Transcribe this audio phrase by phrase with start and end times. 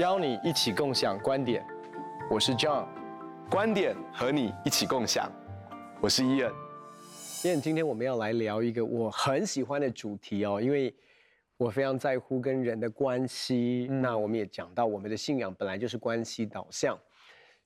[0.00, 1.62] 邀你一起共享观点，
[2.30, 2.86] 我是 John，
[3.50, 5.30] 观点和你一起共享，
[6.00, 6.54] 我是 Ian。
[7.42, 10.94] Ian，今天我们要来聊一个我很喜欢的主题哦，因为
[11.58, 13.88] 我非常在乎跟人的关系。
[13.90, 16.98] 嗯、那我们也讲到，我们的信仰本来就是关系导向，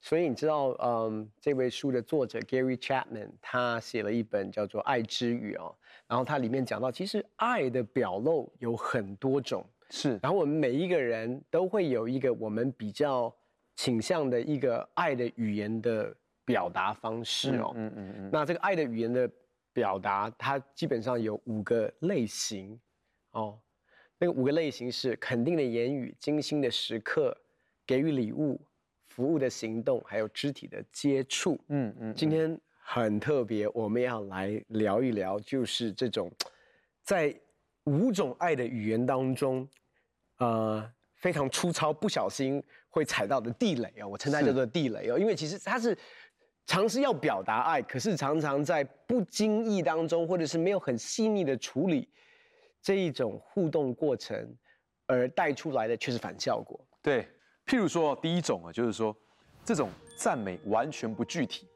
[0.01, 5.73] 所以你知道，嗯，这位书的作者 Gary Chapman 他写了一本叫做《爱之语》哦，
[6.09, 9.65] 然后它里面讲到，其实爱的表露有很多种。
[9.91, 13.33] 是，然后我们每一个人都会有一个我们比较
[13.77, 16.13] 倾向的一个爱的语言的
[16.45, 17.73] 表达方式哦。
[17.77, 18.31] 嗯嗯嗯，嗯。
[18.33, 19.31] 那这个爱的语言的
[19.73, 22.79] 表达，它基本上有五个类型
[23.33, 23.59] 哦。
[24.19, 27.37] 那个五个类型是肯定的言语、精心的时刻、
[27.87, 28.61] 给予礼物、
[29.09, 31.61] 服务的行动，还有肢体的接触。
[31.69, 32.15] 嗯嗯。
[32.15, 36.33] 今天很特别，我们要来聊一聊，就是这种
[37.03, 37.35] 在。
[37.85, 39.69] 五种爱的语言当中，
[40.39, 45.97] 呃，非常粗糙，不小心会踩到的地雷哦，我称它叫做地雷哦，因为其实它是
[46.67, 52.09] 尝试要表达爱，可是常常在不经意当中，或者是没有很细腻的处理
[52.81, 54.57] 这一种互动过程，
[55.07, 56.81] 而带出来的却是反效果。
[57.03, 57.29] 对，
[57.67, 59.15] 譬如说第一种啊，就是说
[59.63, 61.69] 这种赞美完全不具体，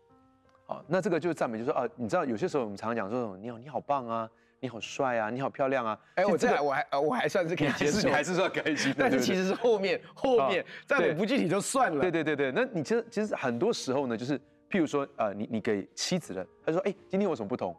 [0.67, 4.31] 啊，那这个就是赞美，就是说啊，你知道有些时候我们常常讲说，你好，你好棒啊。
[4.61, 5.31] 你好帅啊！
[5.31, 5.99] 你好漂亮啊！
[6.17, 8.93] 哎，我这个我还我还算是可以接受，你还是算开心。
[8.99, 12.01] 但是其实是后面后面再、哦不具体就算了。
[12.01, 17.75] 对对对对，那你其实其实很多时候呢，就是譬如说呃，你你给妻子的，他说哎，今天有什么不同？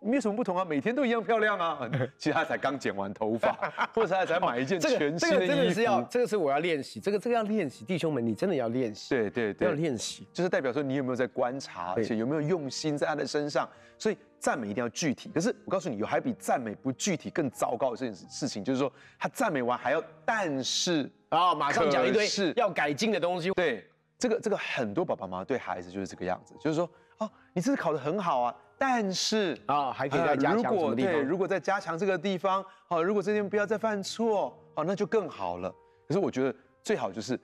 [0.00, 1.78] 没有什么不同啊，每天都一样漂亮啊。
[2.16, 3.52] 其实他才刚剪完头发，
[3.94, 5.38] 或者他才买一件全新的衣服。
[5.38, 9.10] 这个真的是要，这个是我要练习，这个这个要练习，弟兄们，你真的要练习。
[9.10, 13.68] 对对对，要练习，就是代表说你有没有在观察，而且有没有用心在他的身上。
[13.98, 15.30] 所以赞美一定要具体。
[15.34, 23.50] 可是我告诉你，有还比赞美不具体更糟糕的这件事情，就是说他赞美完还要但是啊，马上讲一堆是要改进的东西。
[23.50, 23.86] 对，
[24.18, 28.56] 这个这个很多爸爸妈妈对孩子就是这个样子，就是说哦，你这次考得很好啊。
[28.80, 31.12] 但是啊，还可以再加强什么地方？
[31.12, 35.70] 如果对，如果再加强这个地方，好，如果这边不要再犯错，好，那就更好了。
[36.08, 37.38] 可是我觉得最好就是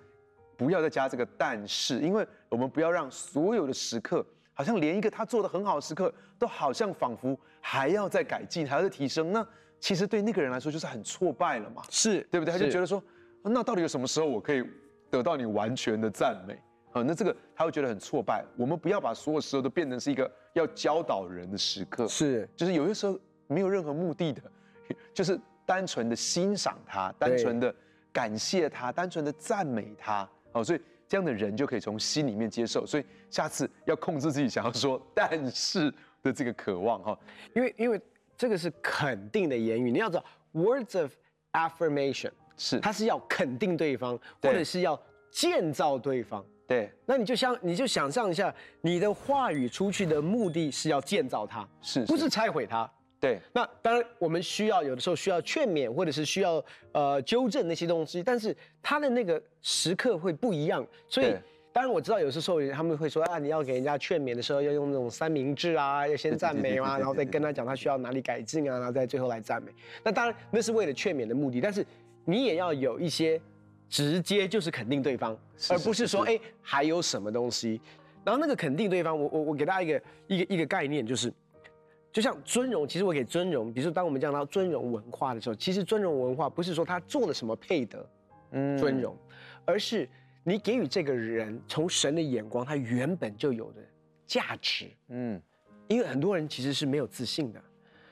[0.56, 4.24] 不要再加这个但是，因为我们不要让所有的时刻，
[4.54, 9.30] 好像连一个他做的很好的时刻，都好像仿佛还要再改进，还要再提升。
[9.30, 9.47] 那
[9.78, 12.53] 其实对那个人来说就是很挫败了嘛，是对不对？
[12.53, 13.03] 他就觉得说，
[13.42, 14.64] 那到底有什么时候我可以
[15.10, 16.54] 得到你完全的赞美？
[16.92, 18.42] 啊，那这个他会觉得很挫败。
[18.56, 24.42] 我们不要把所有时候都变成是一个要教导人的时刻，是，就是有些时候没有任何目的的，
[25.12, 27.74] 就是单纯的欣赏他，单纯的
[28.10, 30.26] 感谢他，单纯的赞美他。
[30.52, 32.86] 哦，所以这样的人就可以从心里面接受。
[32.86, 37.18] 所以下次要控制自己想要说但是的这个渴望哈，
[37.54, 38.00] 因为因为
[38.38, 40.24] 这个是肯定的言语，你要知道
[40.54, 41.12] words of
[41.52, 44.98] affirmation 是，它是要肯定对方，或者是要
[45.30, 46.42] 建造对方。
[46.66, 52.91] 对，那你就像，你就想象一下，你的话语出去的目的是要建造它，是，不是拆毁它？
[53.21, 53.38] 对。
[53.53, 56.60] 那当然，我们需要有的时候需要劝勉，或者是需要
[56.91, 60.84] 呃纠正那些东西，但是他的那个时刻会不一样。
[61.06, 61.37] 所以，
[61.72, 69.72] 当然我知道有时候他们会说啊，你要给人家劝勉的时候要用那种三明治啊，要先赞美啊，然后再跟他讲他需要哪里改进啊，然后再最后来赞美。
[70.03, 71.87] 那当然那是为了劝勉的目的，但是
[72.25, 73.41] 你也要有一些。
[73.88, 75.38] 直接就是肯定对方，
[75.70, 77.80] 而不是说哎还有什么东西。
[78.24, 81.32] 然后那个肯定对方，我我我给大家一个一个一个概念，就是
[82.12, 88.10] 就像尊荣，其实我给尊荣，比如说当我们讲到尊荣文化的时候，其实尊荣文化不是说他做了什么配得
[88.50, 89.16] 嗯尊荣，
[89.64, 90.08] 而是
[90.42, 93.80] 你给予这个人从神的眼光他原本就有的
[94.26, 95.41] 价值嗯，
[95.86, 97.62] 因为很多人其实是没有自信的。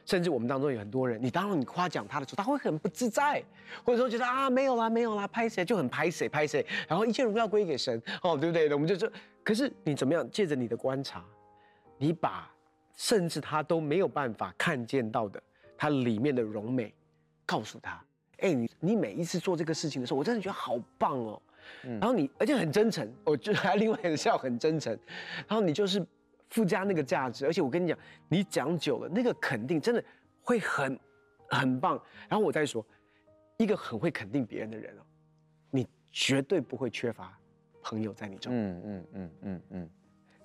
[0.04, 3.42] 甚至我们当中有很多人，你当你夸奖他的时候，他会很不自在，
[3.82, 8.72] 或者说觉得啊没有啦没有啦，拍谁就很拍谁拍谁，然后一切荣耀归给神哦，对不对？
[8.74, 9.10] 我们就说，
[9.42, 10.28] 可是你怎么样？
[10.30, 11.24] 借着你的观察，
[11.96, 12.50] 你把
[12.96, 15.42] 甚至他都没有办法看见到的
[15.76, 16.92] 他里面的荣美，
[17.46, 17.98] 告诉他，
[18.40, 21.40] 哎，你你每一次做这个事情的时候，我真的觉得好棒哦，
[21.82, 24.92] 然后你而且很真诚，我就还另外一个笑很真诚，
[25.48, 26.04] 然后你就是。
[26.54, 27.98] 附加那个价值，而且我跟你讲，
[28.28, 30.04] 你讲久了，那个肯定真的
[30.40, 30.96] 会很
[31.48, 32.00] 很棒。
[32.28, 32.86] 然后我再说，
[33.56, 35.02] 一个很会肯定别人的人哦，
[35.72, 37.36] 你绝对不会缺乏
[37.82, 38.52] 朋友在你中。
[38.54, 39.90] 嗯嗯嗯嗯嗯，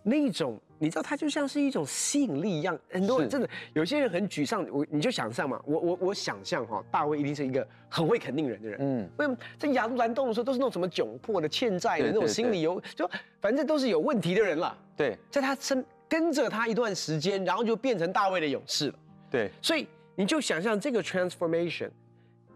[0.02, 2.76] 那一种你知道，它就像是一种吸引力一样。
[2.90, 8.80] 很多人真的，有些人很沮丧，我你就想象嘛，我我我想象哈，大卫一定是一个很会肯定人的人。
[8.82, 13.08] 嗯，为什么在亚杜兰洞的时候都是那种什么窘迫的、欠债的那种心理有，就
[13.40, 14.76] 反正都是有问题的人了。
[14.98, 15.86] 对，在他身。
[16.10, 19.00] 跟着他一段时间，然后就变成大卫的勇士了。
[19.30, 21.92] 对，所以你就想象这个 transformation，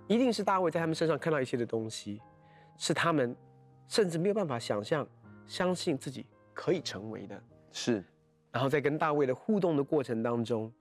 [0.08, 2.20] 一定是大卫在他们身上看到一些的东西，
[2.78, 3.36] 是他们
[3.88, 5.08] 甚至没有办法想象、
[5.46, 7.40] 相信自己可以成为的。
[7.72, 8.04] 是，
[8.52, 10.72] 然后在跟大卫的互动的过程当中，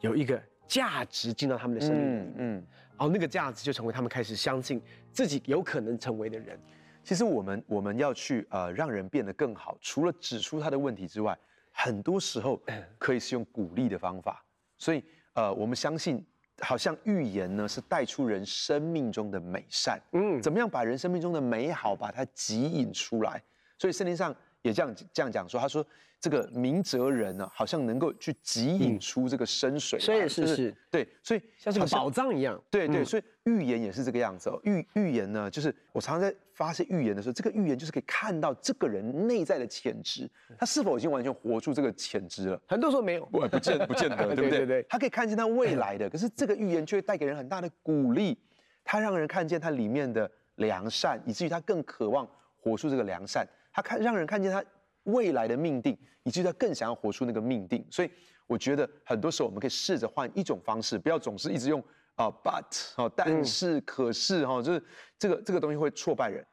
[0.00, 2.66] 有一个价值进到他们的生命里面，嗯，
[2.96, 4.80] 然后那个价值就成为他们开始相信
[5.12, 6.58] 自己有可能成为的人。
[7.04, 11.38] 其实我们我们要去呃让人变得更好，除了指出他的问题之外，
[11.76, 12.60] 很多时候
[12.98, 14.44] 可以是用鼓励的方法。
[14.78, 16.24] 所以呃我们相信，
[16.60, 23.42] 好像预言呢是带出人生命中的美善，嗯，怎么样把人生命中的美好把它吸引出来？
[23.78, 24.34] 所以圣经上。
[24.62, 25.86] 也这样这样讲说，他说
[26.28, 34.60] 这个明哲人呢、啊，好像能够去汲引出这个深水，所以是是，对，所以像这个宝藏一样，对对，所以预言也是这个样子哦。
[34.64, 40.28] 预预言呢，就是我常常在发现预言的时候，这个预言就是可以看到这个人内在的潜质，
[40.58, 42.60] 他是否已经完全活出这个潜质了？
[42.66, 44.50] 很多时候没有，不不见不见得， 对不对？
[44.50, 48.36] 对对对，他可以看见他未来的，可是这个预言却会带给人很大的鼓励，
[48.82, 52.28] 他让人看见他里面的良善，以至于他更渴望
[52.60, 53.46] 活出这个良善。
[53.72, 54.64] 他看让人看见他
[55.06, 57.84] 未来的命定，以及他更想要活出那个命定。
[57.90, 58.10] 所以
[58.46, 61.80] 我觉得很多时候我们可以试着换一种方式，不要总是一直用
[62.14, 64.82] 啊、呃、but 哦，但是可是哈、哦，就是
[65.18, 66.46] 这个这个东西会挫败人。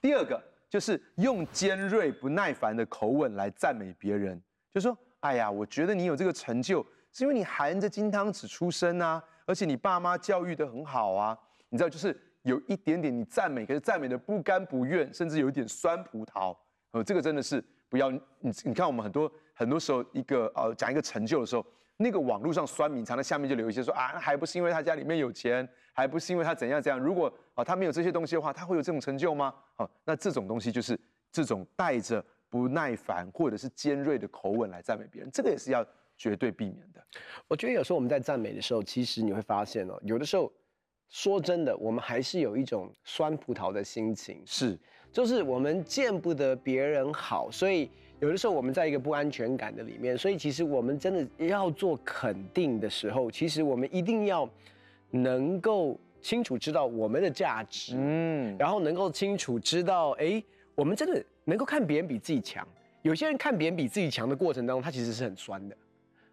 [0.00, 4.40] 第二个就是用尖锐不耐烦的口吻来赞美别人，
[4.72, 11.38] 就说哎呀，我觉得你有这个成就，是因为你含着金汤匙出生啊，而且你爸妈教育的很好啊，
[11.68, 12.18] 你知道就是。
[12.44, 16.56] 有一点点你赞美，可是赞美的不甘不愿，甚至有一点酸葡萄。
[16.92, 18.20] 呃，这个真的是不要你。
[18.64, 21.66] 你看我们很多很多时候，一个呃讲一个成就的时候，
[21.98, 26.98] 那个网络上酸民常在下面就留一些说啊，还不是因为他家里面有钱，还不是因为他怎样怎样。
[26.98, 29.52] 如果啊他没有这些东西的话，他会有这种成就吗？
[29.74, 30.98] 好，那这种东西就是
[31.30, 35.84] 这种带着不耐烦或者是尖锐的口吻来赞美别人，这个也是要
[36.16, 37.04] 绝对避免的。
[37.48, 40.50] 我觉得有时候我们在赞美的时候，其实你会发现哦，有的时候。
[41.10, 44.78] 说真的，我们还是有一种酸葡萄的心情，是，
[45.12, 47.90] 就是我们见不得别人好，所以
[48.20, 54.48] 有的时候我们在一个不安全感的里面，所以其实我们真的要做肯定的时候，其实我们一定要
[55.10, 60.40] 能够清楚知道我们的价值，嗯，然后能够清楚知道，哎，
[60.76, 62.66] 我们真的能够看别人比自己强。
[63.02, 65.76] 有些人看别人比自己强的过程当中，他其实是很酸的。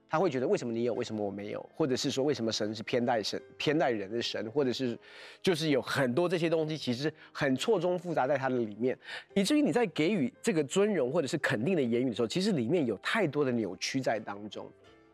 [0.09, 4.97] 他会觉得为什么你有，为什么我没有，或者是说为什么神是偏待神、偏待人的神，或者是
[5.41, 8.97] 就是有很多这些东西，其实很错综复杂在他的里面，
[9.33, 14.65] 以至于你在给予这个尊荣或者是肯定的言语的时候，其实里面有太多的扭曲在当中。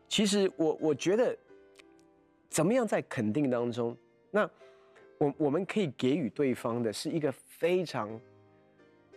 [0.08, 1.36] 其实我我觉得，
[2.48, 3.96] 怎么样在肯定当中，
[4.30, 4.48] 那
[5.18, 8.08] 我我们可以给予对方的是一个非常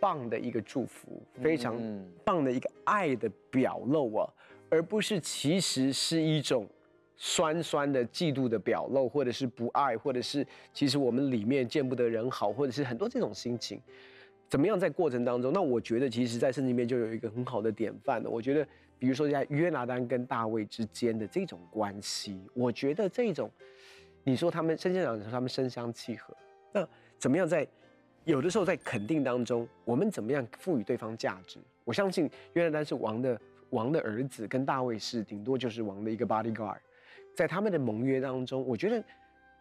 [0.00, 1.80] 棒的一个祝福，非常
[2.24, 4.28] 棒的一个爱的表露啊。
[4.70, 6.68] 而不是，其实是一种
[7.16, 13.80] 酸酸的嫉妒的表露，或者是不爱，或者是其实我们里面见不得人好，或者是很多这种心情，
[14.48, 15.52] 怎么样在过程当中？
[15.52, 18.28] 那我觉得，其实，在圣经里面就有一个很好的典范的。
[18.28, 18.66] 我觉得，
[18.98, 23.50] 比如说在约拿单跟大卫之间的这种关系，我觉得这种，
[24.22, 26.36] 你说他们圣经讲说他们身相契合，
[26.72, 26.86] 那
[27.18, 27.66] 怎么样在
[28.24, 31.58] 有的时候在肯定当中，我们怎么样赋予对方价值？
[31.84, 33.40] 我相信约拿单是王的。
[33.70, 36.78] 王的儿子跟大卫是顶多就是王的一个 bodyguard，
[37.34, 39.04] 在他们的盟约当中，我觉得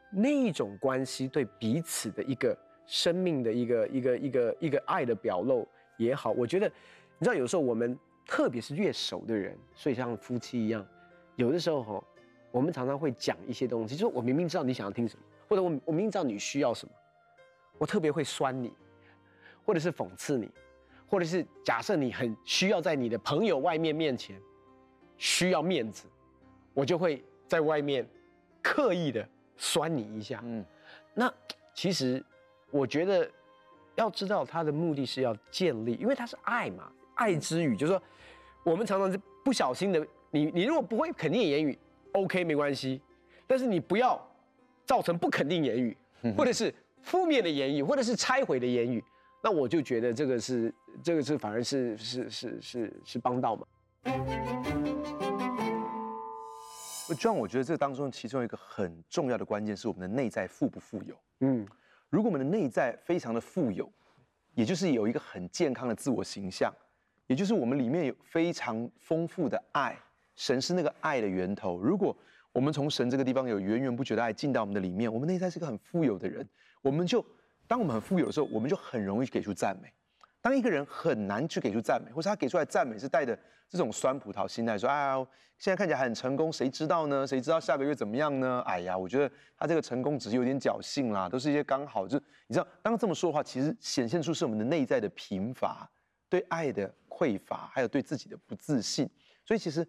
[0.09, 6.67] 那一种关系对彼此的一个生命的一个一个一个一个爱的表露也好，我觉得
[7.17, 10.85] 你知道有时候我们特别是越熟的人，所以像夫妻一样，
[11.35, 12.03] 有的时候哈，
[12.51, 16.91] 我们常常会讲一些东西，就是我明明知道你想要听什么，或者我我明明知道你需要什么，
[17.77, 18.71] 我特别会酸你，
[19.65, 20.49] 或者是讽刺你。
[21.07, 24.39] 或者是假设你很需要在你的朋友外面面前
[25.17, 26.05] 需要面子，
[26.73, 28.07] 我就会在外面
[28.61, 30.41] 刻意的酸你一下。
[30.43, 30.63] 嗯，
[31.13, 31.33] 那
[31.73, 32.23] 其实
[32.69, 33.29] 我觉得
[33.95, 38.01] 要知道他的目的是要建立，因为他是爱嘛，爱之语就是说，
[38.63, 41.77] 我们常常是不小心的，你你如果不会肯定言语
[42.11, 43.01] ，OK 没关系，
[43.47, 44.21] 但是你不要
[44.85, 45.95] 造成不肯定言语，
[46.35, 49.03] 或者是负面的言语，或者是拆毁的言语。
[49.49, 53.65] 那我就觉得这个是，这个是反而是是是是是帮到嘛。
[57.15, 61.15] John，我觉得这当中其中一个很重要的关键是我们的内在富不富有。
[61.39, 61.65] 嗯，
[62.09, 63.89] 如果我们的内在非常的富有，
[64.53, 66.69] 也就是有一个很健康的自我形象，
[67.27, 69.97] 也就是我们里面有非常丰富的爱，
[70.35, 71.79] 神是那个爱的源头。
[71.79, 72.13] 如果
[72.51, 76.45] 我们从神这个地方有源源不绝的爱进到我们的里面，我们内在是个很富有的人，
[76.81, 77.25] 我们就。
[77.67, 79.91] 当我们很富有的时候，我们就很容易给出赞美。
[80.41, 87.27] 当一个人很难去给出赞美，或是他给出来赞美是带着这种酸葡萄心态，说：“哎呀，现在看起来很成功，谁知道呢？
[87.27, 92.07] 谁知道下个月怎么样呢？”哎呀，我觉得他这个成功只是有点侥幸啦，都是一些刚好。
[92.07, 95.89] 就你知道，当这么说的话，其实显现出是我们的内在的贫乏，
[96.29, 99.09] 对爱的匮乏，还有对自己的不自信。
[99.43, 99.85] 所以其实，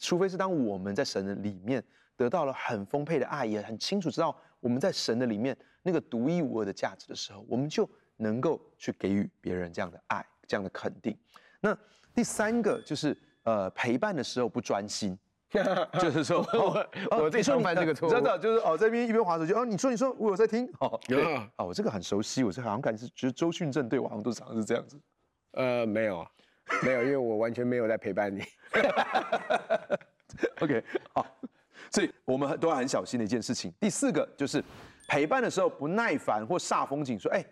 [0.00, 1.82] 除非是当我们在神的里面
[2.16, 7.88] 得到了很丰沛的爱，也很清楚知道我们在神的里面那个独一无二的价值的时候，我们就。
[8.18, 11.14] 能够去给予别人这样的爱，这样的肯定。
[11.60, 11.76] 那
[12.14, 15.18] 第三个就是呃陪伴的时候不专心，
[16.00, 24.98] 就是说我我最常犯这个错误，真的就是哦在一边一边划手机哦，你说你说我有在听哦，对啊，我这个很熟悉，我这好像感觉是觉得周迅正对我好像都常常是这样子。
[25.52, 26.30] 呃没有啊，
[26.82, 28.42] 没有，因为我完全没有在陪伴你。
[30.60, 30.82] OK
[31.12, 31.26] 好，
[31.90, 33.72] 所以我们都要很小心的一件事情。
[33.80, 34.62] 第四个就是
[35.08, 37.44] 陪伴的时候不耐烦或煞风景，说哎。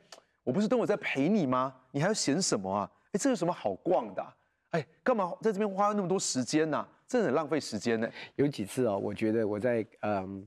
[0.44, 1.74] 我不是等我在陪你吗？
[1.90, 2.90] 你还要嫌什么啊？
[3.12, 4.36] 哎，这有什么好逛的啊？
[4.72, 6.86] 哎，干嘛在这边花那么多时间呢？
[7.08, 8.06] 真的很浪费时间呢。
[8.34, 10.46] 有几次哦，我觉得我在嗯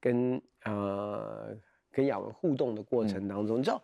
[0.00, 1.52] 跟呃
[1.90, 3.82] 跟雅文互动的过程当中，嗯，你知道，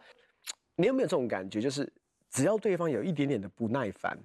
[0.76, 1.60] 你有没有这种感觉？
[1.60, 1.92] 就是
[2.30, 4.16] 只要对方有一点点的不耐烦，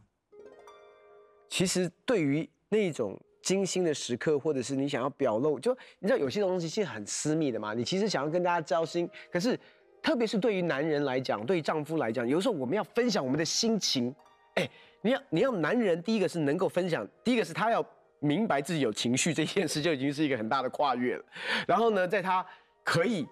[1.50, 9.58] 其实对于那种精心的时刻，或者是你想要表露，就你知道有些东西是很私密的嘛，你其实想要跟大家交心，可是。
[10.00, 14.14] 特别是对于男人来讲，对于丈夫来讲，有时候我们要分享我们的心情，
[14.54, 14.70] 哎，
[15.02, 17.86] 你要你要男人，第一个是能够分享，第一个是他要
[18.20, 21.26] 明白自己有情绪这件事就已经是一个很大的跨越了。
[21.68, 22.46] 然后呢，在他
[22.84, 23.28] 可以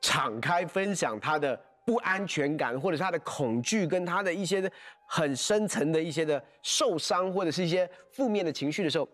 [0.00, 4.70] 敞开分享他的不安全感，或者是他的恐惧，跟他的一些
[5.08, 9.08] 很深层的一些的受伤，或者是一些负面的情绪的时候，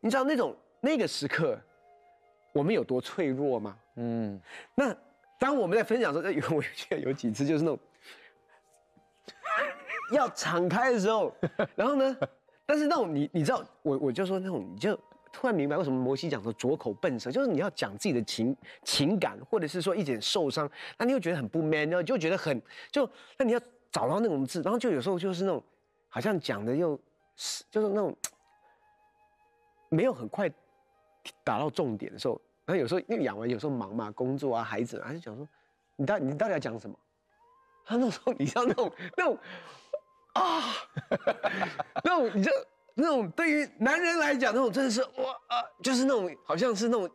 [0.00, 1.58] 你知道那种那个时刻，
[2.52, 3.76] 我们有多脆弱吗？
[3.96, 4.40] 嗯，
[4.74, 4.96] 那。
[5.40, 7.78] 当我们在分享的时候， 有我记得有几次就是那种
[10.12, 11.34] 要敞开的时候，
[11.74, 12.14] 然后呢，
[12.66, 14.94] 但是那种你你知道，我我就说那种你就
[15.32, 18.54] 突然明白为什么摩西讲说拙口笨舌，就是你要讲自己的情
[18.84, 22.60] 情感，或者是说一点受伤，那你又觉得很不 man，然后就觉得很
[22.92, 25.62] 就那你要找到那种字，然后就有时候就是那种
[26.10, 27.00] 好像讲的又
[27.34, 28.14] 是就是那种
[29.90, 30.50] 没有很快
[31.44, 32.40] 打到重点的时候。
[32.64, 35.46] 然后有时候因为养完有时候忙嘛，工作啊，孩子啊，他就讲说，
[35.96, 36.96] 你到你到底要讲什么？
[37.84, 39.38] 他那时候你像那种那种
[40.34, 40.62] 啊，
[42.04, 42.50] 那种 你就
[42.94, 47.10] 那种对于男人来讲那种真的是哇啊，就是那种好像是那种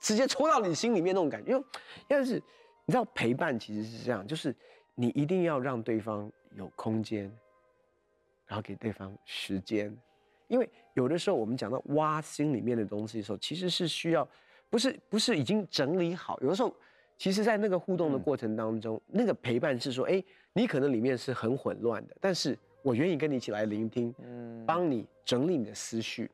[0.00, 1.52] 直接戳到你心里面那种感觉。
[1.52, 1.64] 因为
[2.08, 2.34] 要是
[2.84, 4.52] 你知道陪伴其实是这样，就是
[4.96, 7.24] 你一定要让对方有空间，
[8.46, 9.96] 然后给对方时间，
[10.48, 14.26] 因为有的时候我们讲到挖心里面的东西的时候，其实是需要。
[14.68, 16.74] 不是不是已经整理好，有的时候，
[17.16, 20.22] 其实，在那个互动的过程当中，嗯、那个陪伴是说，哎，
[20.52, 26.28] 你可能里面是很混乱的，但是我愿意跟你一起来聆听，嗯，帮你整理你的思绪。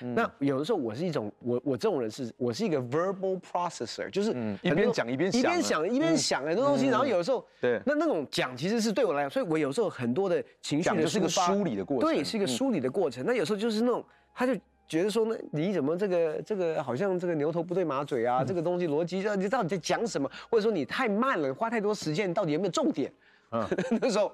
[0.00, 13.24] 嗯、那有的时候，我是一种，我我这种人是，我是一个 verbal processor，就是、嗯、一边讲一边想，一边想一边想很多东西，然后有的时候，对，那那种讲其实是对我来讲，所以我有时候很多的情绪的就是个梳理的过程，对，是一个梳理的过程。
[13.26, 14.54] 那有时候就是那种，他就。
[14.88, 18.42] 觉得说呢，你怎么这个这个好像这个牛头不对马嘴啊？
[18.42, 20.30] 嗯、这个东西逻辑，你到底在讲什么？
[20.50, 23.10] 或者说你太慢了，花太多时间，到底有没有重点？
[23.52, 23.66] 嗯，
[24.02, 24.30] 那时候，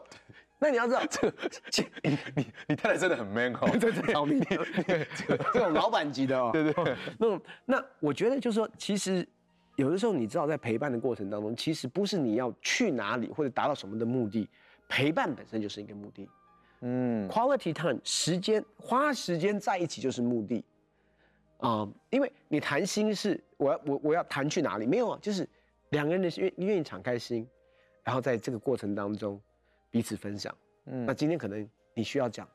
[0.59, 1.03] 那你要知道，
[1.71, 4.41] 这个 你你你太太真的很 man 哦，对对，挑命，
[5.53, 6.85] 这种老板级的哦，对对。
[6.85, 9.27] 对，那种那我觉得就是说，其实
[9.77, 14.49] 有的时候你知道，在陪伴的过程当中，其实不是你要去哪里或者达到什么的目的，
[14.89, 16.29] 陪伴本身就是一个目的。
[16.81, 20.65] 嗯，quality time 时间花时间在一起就是目的，
[21.59, 24.87] 啊、嗯，因为你谈心是我要我我要谈去哪里？
[24.87, 25.49] 没有啊，就是
[25.91, 27.49] 两个人的愿愿意敞开心，
[28.05, 29.41] 然后在这个过程当中
[29.91, 30.55] 彼此分享。
[30.87, 32.49] 嗯，那今天可能你需要讲，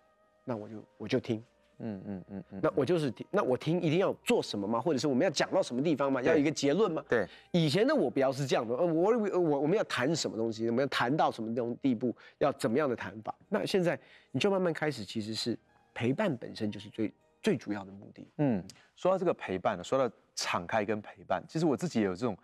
[0.46, 1.44] 那我就我就听。
[1.80, 4.80] 嗯嗯嗯嗯，那我就是听，那我听一定要做什么吗？
[4.80, 6.22] 或者是我们要讲到什么地方吗？
[6.22, 7.04] 要有一个结论吗？
[7.10, 10.70] 对，以前的我比较是这样的，呃，我我我们要谈什么东西？
[10.70, 12.16] 我们要谈到什么那种地步？
[12.38, 13.36] 要怎么样的谈法？
[13.50, 14.00] 那现在
[14.32, 15.58] 你就慢慢开始，其实是
[15.96, 17.12] 陪伴本身就是最
[17.42, 18.26] 最主要的目的。
[18.38, 18.64] 嗯，
[18.96, 22.38] 说到这个陪伴呢，说到敞开跟陪伴，其实我自己也有这种，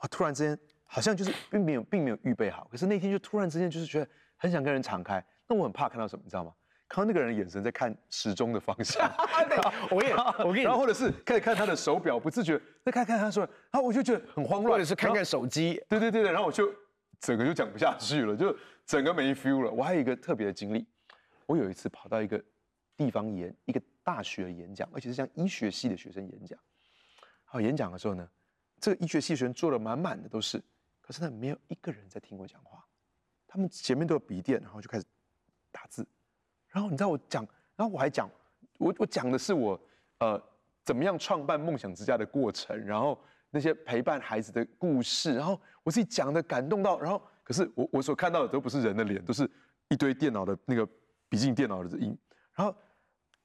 [0.00, 6.52] 我，突然之间好像就是并没有并没有预备好，可是那天就突然之间就是觉得很想跟人敞开，那我很怕看到什么，你知道吗？
[6.88, 9.10] 看到那个人的眼神在看时钟的方向，
[9.48, 9.58] 对，
[9.90, 16.72] 我也，我跟你，然后或者是开始看他的手表，不自觉再看看他说，然后我就觉得很慌乱，或者是看看手机，对对对对，然后我就
[17.18, 19.70] 整个就讲不下去了，就整个没 feel 了。
[19.72, 20.86] 我还有一个特别的经历，
[21.46, 22.40] 我有一次跑到一个
[22.96, 26.56] 地方演一个大学的演讲，而且是像医学系的学生演讲。
[27.46, 28.28] 好，演讲的时候呢，
[28.80, 30.62] 这个医学系学生坐的满满的都是，
[31.00, 32.85] 可是呢，没有一个人在听我讲话。
[33.56, 35.04] 他们前面都有笔电，然后就开始
[35.72, 36.06] 打字。
[36.68, 37.42] 然后你知道我讲，
[37.74, 38.28] 然后我还讲，
[38.76, 39.80] 我我讲的是我
[40.18, 40.38] 呃
[40.84, 49.50] 怎么样创办梦想之家的过程，然后那些陪伴孩子的故事，然后我自己讲的感动到，然后可是我我所看到的都不是人的脸，都是
[49.88, 50.86] 一堆电脑的那个
[51.30, 52.14] 笔记电脑的音。
[52.52, 52.76] 然后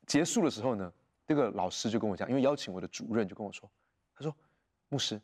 [0.05, 0.91] 结束的时候呢，
[1.25, 3.71] 这个老师就跟我讲，因为邀请我的主任就跟我说，
[4.13, 4.35] 他说
[4.89, 5.21] 牧师，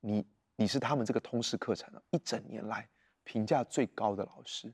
[0.00, 2.88] 你你是他们这个通识课程啊一整年来
[3.28, 4.72] 评价最高的老师。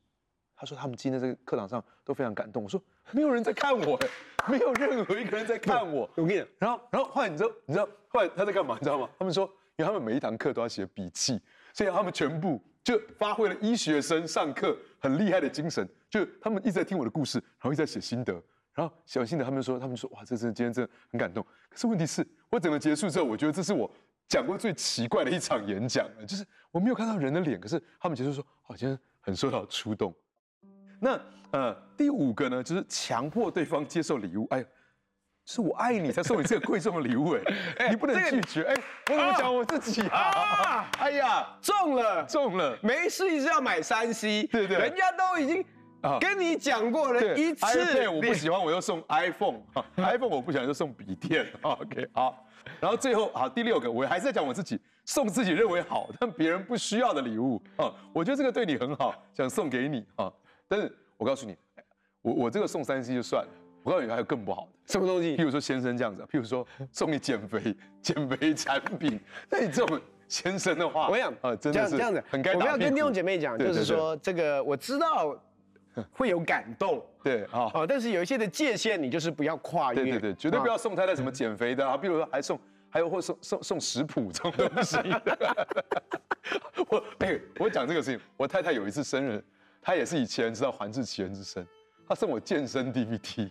[0.55, 2.63] 他说他们今天在这个课堂上都非常感动。
[2.63, 2.81] 我说
[3.11, 3.99] 没有人在看我，
[4.49, 6.09] 没有任何一个人在看我。
[6.15, 8.77] 我跟你讲，然后然后后来你知道你知道后来他在干嘛？
[8.79, 9.11] 你知道吗？
[9.19, 9.45] 他们说，
[9.77, 11.41] 因为他们每一堂课都要写笔记，
[11.73, 18.33] 所以他们全部就发挥了医学生上课很厉害的精神，就他们一直在听我的故事，然后一直在写心得，
[18.73, 21.45] 然后写完心得，他们说他们说哇，这真今天真的很感动。
[21.69, 23.91] 可是问题是，我整个结束之后，我觉得这是我
[24.29, 30.15] 讲过最奇怪的一场演讲了，就是我没有看到人的脸，可是他们结束说，好像很受到触动。
[31.01, 34.47] 那呃，第五个呢，就是强迫对方接受礼物。
[34.51, 34.65] 哎，
[35.45, 37.37] 是我爱你才送你这个贵重的礼物，
[37.79, 38.63] 哎，你不能拒绝。
[38.63, 38.75] 哎，
[39.11, 40.91] 我怎么讲我自己啊？
[40.99, 45.65] 哎呀，中了，中了，没事一直要买三 C，对对，人家都已经
[46.19, 47.67] 跟你讲过了一次。
[47.67, 51.47] iPad 我不喜欢，我又送 iPhone，iPhone 我不喜欢就送笔电。
[51.63, 52.45] OK，好，
[52.81, 60.33] 然后最后好第六个，我还是在讲我自己送自己认为好但别人不需要的礼物啊，我觉得这个对你很好，想送给你啊。
[60.67, 61.57] 但是我告诉你，
[62.23, 63.51] 我我这个送三 C 就算了，
[63.83, 65.37] 我告诉你还有更不好的，什么东西？
[65.37, 72.55] 譬如说先生这样子，譬如说送你减肥减肥产品，那你这种先生的话，我想啊，真的是这样子，很该。
[72.55, 75.39] 我们要跟弟兄姐妹讲，就是说这个我知道
[76.13, 82.59] 会有感动，对啊，啊，但是有一些的界限你就是不要跨越，对对对，绝对不要送太太什么减肥的啊，比如说还送
[82.91, 84.97] 还有或送送送食谱这种东西。
[86.89, 89.43] 我哎，我讲这个事情，我太太有一次生日。
[89.87, 91.67] 她也是以其人之道还治其人之身，
[92.09, 93.51] 她送我健身 DVD，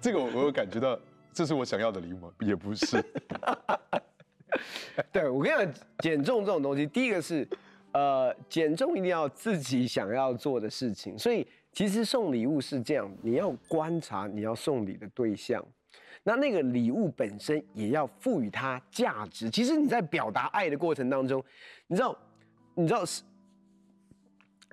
[0.00, 0.96] 这个我我有感觉到，
[1.32, 2.30] 这是我想要的礼物吗？
[2.38, 3.04] 也不是。
[5.10, 7.48] 对，我跟你讲，减重这种东西，第一个是，
[7.92, 15.64] 呃，减重一定要自己想要做的事情，所以其实送礼物是这样，你要观察你要送礼的对象，
[16.24, 19.48] 那那个礼物本身也要赋予它价值。
[19.48, 21.42] 其实你在表达爱的过程当中，
[21.86, 22.16] 你知道。
[22.74, 23.22] 你知道是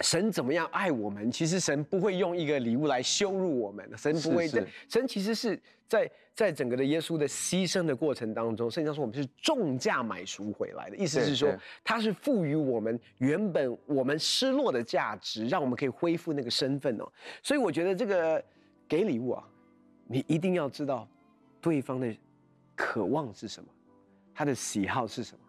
[0.02, 1.32] 神神怎么样爱我们？
[1.32, 4.66] 其实神不会用一个礼物来羞辱我们，神不会的。
[4.88, 17.12] 神其实是在在整个的耶稣的牺牲的过程当中，圣经上说我们是重价买赎回来的，意思是说他是赋予我们原本我们失落的价值，让我们可以恢复那个身份哦。
[17.42, 18.44] 所以我觉得这个
[18.88, 19.44] 给礼物啊，
[20.08, 21.08] 你一定要知道
[21.62, 22.16] 对方的
[22.76, 23.70] 渴望是什么，
[24.34, 25.40] 他的喜好是什么。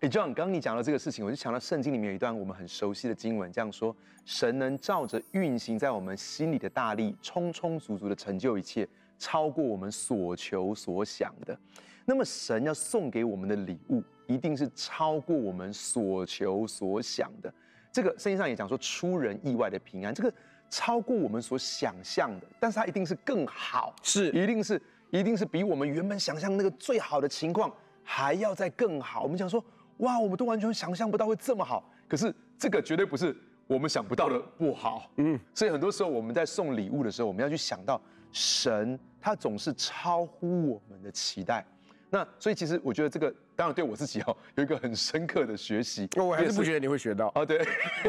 [0.00, 8.86] 哎，John，刚刚你讲到这个事情，我就想到圣经里面有一段我们很熟悉的经文，这样说：神能照着运行在我们心里的大力，充充足足的成就一切，
[9.18, 11.58] 超过我们所求所想的。
[12.04, 17.52] 那么，神要送给我们的礼物，一定是超过我们所求所想的。
[17.90, 20.32] 这个圣经上也讲说，出人意外的平安，这个
[20.70, 24.80] 超过我们所想象的，但是它一定是更好，是，一定是，
[25.10, 27.68] 一定是比我们原本想象那个最好的情况
[28.04, 29.24] 还要再更好。
[29.24, 29.60] 我们讲说。
[29.98, 38.00] 哇，我们都完全想象不到会这么好，可是这个绝对不是我们想不到的不好，嗯，所以很多时候我们在送礼物的时候，我们要去想到
[38.32, 41.66] 神他总是超乎我们的期待，
[42.10, 47.26] 那所以其实我觉得这个当然对我自己哦有一个很深刻的学习，我还是不觉得你会学到。
[47.34, 47.66] 啊，对，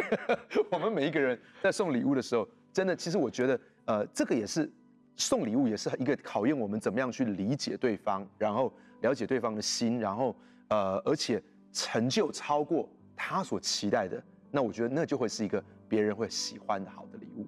[0.69, 4.71] 我们每一个人在送礼物的时候，真的其实我觉得呃这个也是
[5.15, 8.71] 送礼物也是一个考验我们怎么样去理解对方，然后
[9.01, 10.35] 了解对方的心，然后
[10.67, 11.41] 呃而且。
[11.71, 17.45] 成就超过他所期待的，那我觉得那就会是一个别人会喜欢的好的礼物。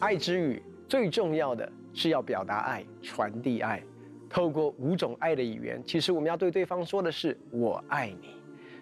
[0.00, 3.82] 爱之语最重要的是要表达爱，传递爱。
[4.30, 8.30] 透过五种爱的语言，其实我们要对对方说的是“我爱你”。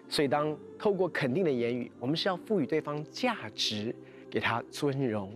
[0.07, 3.93] 所以，当透过肯定的言语，我们是要赋予对方价值，
[4.29, 5.29] 给他尊荣；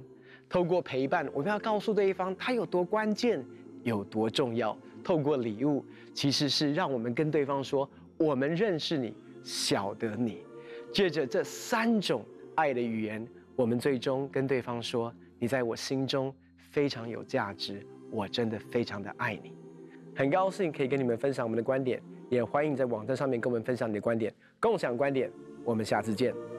[0.47, 3.43] 透过陪伴，我们要告诉对方他有多关键、
[3.84, 10.43] 有多重要；透过礼物，其实是让我们跟对方说我们认识你、晓得你。
[10.91, 12.23] 借着这三种
[12.56, 16.34] 爱的语言，我们最终跟对方说：“你在我心中
[16.71, 19.54] 非常有价值，我真的非常的爱你。”
[20.15, 25.32] 很高兴可以跟你们分享我们的观点，也欢迎在网站上面跟我们分享你的观点，共享观点。
[25.65, 26.53] 我们下次见。